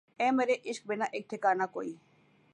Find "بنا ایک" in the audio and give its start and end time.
0.89-1.25